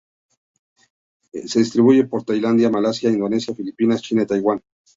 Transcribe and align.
Se 1.45 1.59
distribuye 1.59 2.05
por 2.05 2.23
Tailandia, 2.23 2.71
Malasia, 2.71 3.11
Indonesia, 3.11 3.53
Filipinas, 3.53 4.01
China 4.01 4.23
y 4.23 4.25
Taiwán. 4.25 4.59